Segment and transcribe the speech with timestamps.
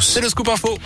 [0.00, 0.78] C'est le scoop info.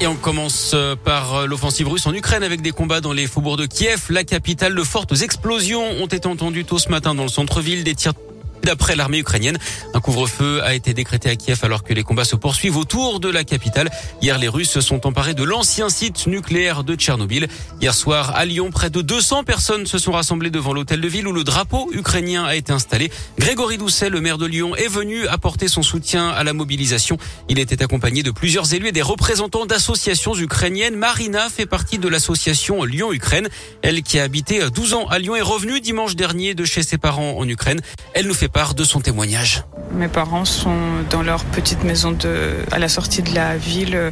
[0.00, 3.26] Et on commence euh, par euh, l'offensive russe en Ukraine avec des combats dans les
[3.26, 4.74] faubourgs de Kiev, la capitale.
[4.74, 7.84] De fortes explosions ont été entendues tôt ce matin dans le centre-ville.
[7.84, 8.14] Des tirs
[8.62, 9.58] D'après l'armée ukrainienne,
[9.92, 13.28] un couvre-feu a été décrété à Kiev alors que les combats se poursuivent autour de
[13.28, 13.90] la capitale.
[14.20, 17.48] Hier, les Russes se sont emparés de l'ancien site nucléaire de Tchernobyl.
[17.80, 21.26] Hier soir, à Lyon, près de 200 personnes se sont rassemblées devant l'hôtel de ville
[21.26, 23.10] où le drapeau ukrainien a été installé.
[23.36, 27.18] Grégory Doucet, le maire de Lyon, est venu apporter son soutien à la mobilisation.
[27.48, 30.94] Il était accompagné de plusieurs élus et des représentants d'associations ukrainiennes.
[30.94, 33.48] Marina fait partie de l'association Lyon-Ukraine.
[33.82, 36.98] Elle qui a habité 12 ans à Lyon est revenue dimanche dernier de chez ses
[36.98, 37.80] parents en Ukraine.
[38.14, 39.64] Elle nous fait de son témoignage.
[39.92, 40.78] Mes parents sont
[41.10, 44.10] dans leur petite maison de, à la sortie de la ville, euh,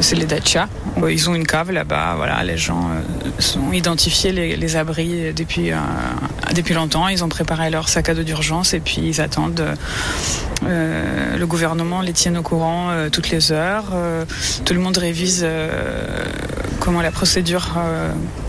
[0.00, 0.68] c'est les Dacha.
[1.08, 5.76] Ils ont une cave là-bas, voilà, les gens euh, sont identifiés les, abris depuis, euh,
[6.54, 7.08] depuis longtemps.
[7.08, 9.64] Ils ont préparé leur sac à dos d'urgence et puis ils attendent.
[10.64, 13.86] Le gouvernement les tient au courant toutes les heures.
[14.64, 15.46] Tout le monde révise
[16.88, 17.74] comment la procédure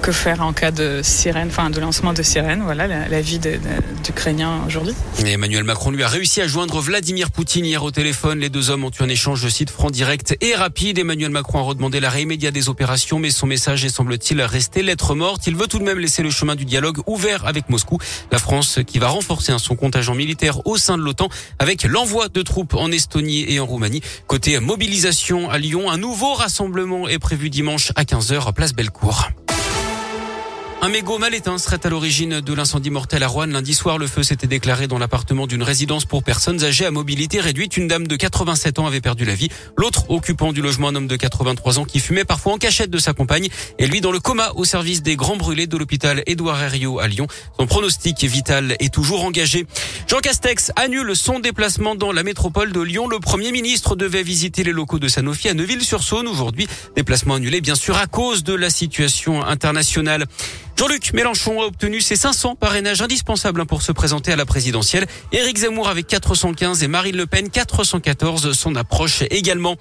[0.02, 2.62] que faire en cas de sirène, enfin de lancement de sirène.
[2.64, 4.94] Voilà la, vie d'Ukrainiens aujourd'hui.
[5.26, 8.40] Emmanuel Macron lui a réussi à joindre Vladimir Poutine hier au téléphone.
[8.40, 11.00] Les deux hommes ont eu un échange, je cite, franc, direct et rapide.
[11.00, 15.16] Emmanuel Macron a redemandé l'arrêt immédiat des opérations, mais son message est semble-t-il resté lettre
[15.16, 15.46] morte.
[15.46, 17.98] Il veut tout de même laisser le chemin du dialogue ouvert avec Moscou.
[18.32, 21.28] La France qui va renforcer son contingent militaire au sein de l'OTAN
[21.60, 24.02] avec l'envoi de troupes en Estonie et en Roumanie.
[24.28, 29.30] Côté mobilisation à Lyon, un nouveau rassemblement est prévu dimanche à 15h, place Bellecour.
[30.82, 33.48] Un mégot mal éteint serait à l'origine de l'incendie mortel à Rouen.
[33.48, 37.42] Lundi soir, le feu s'était déclaré dans l'appartement d'une résidence pour personnes âgées à mobilité
[37.42, 37.76] réduite.
[37.76, 39.50] Une dame de 87 ans avait perdu la vie.
[39.76, 42.98] L'autre occupant du logement, un homme de 83 ans qui fumait parfois en cachette de
[42.98, 46.64] sa compagne et lui dans le coma au service des grands brûlés de l'hôpital Édouard
[46.64, 47.28] Herriot à Lyon.
[47.60, 49.66] Son pronostic vital est toujours engagé.
[50.08, 53.10] Jean Castex annule son déplacement dans la métropole de Lyon.
[53.10, 56.70] Le premier ministre devait visiter les locaux de Sanofi à Neuville-sur-Saône aujourd'hui.
[56.96, 60.26] Déplacement annulé bien sûr à cause de la situation internationale.
[60.80, 65.08] Jean-Luc Mélenchon a obtenu ses 500 parrainages indispensables pour se présenter à la présidentielle.
[65.34, 69.76] Éric Zemmour avec 415 et Marine Le Pen 414 son approche également.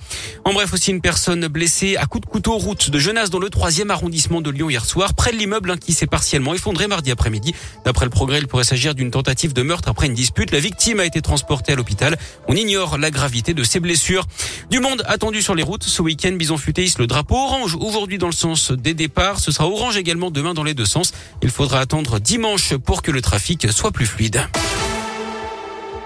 [0.45, 3.49] En bref, aussi une personne blessée à coup de couteau route de Genasse dans le
[3.49, 7.13] troisième arrondissement de Lyon hier soir, près de l'immeuble hein, qui s'est partiellement effondré mardi
[7.13, 7.55] après-midi.
[7.85, 10.51] D'après le progrès, il pourrait s'agir d'une tentative de meurtre après une dispute.
[10.51, 12.19] La victime a été transportée à l'hôpital.
[12.49, 14.27] On ignore la gravité de ses blessures.
[14.69, 15.85] Du monde attendu sur les routes.
[15.85, 19.39] Ce week-end, Bison Futé le drapeau orange aujourd'hui dans le sens des départs.
[19.39, 21.13] Ce sera orange également demain dans les deux sens.
[21.43, 24.41] Il faudra attendre dimanche pour que le trafic soit plus fluide.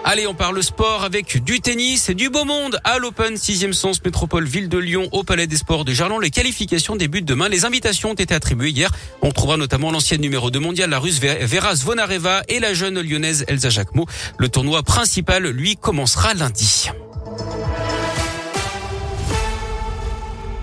[0.05, 4.03] Allez, on parle sport avec du tennis et du beau monde à l'Open 6e sens
[4.05, 6.19] métropole ville de Lyon au Palais des Sports de Jarlon.
[6.19, 7.49] Les qualifications débutent demain.
[7.49, 8.91] Les invitations ont été attribuées hier.
[9.23, 13.45] On trouvera notamment l'ancienne numéro 2 mondiale, la russe Vera Zvonareva et la jeune lyonnaise
[13.47, 14.07] Elsa Jacquemot.
[14.39, 16.91] Le tournoi principal, lui, commencera lundi.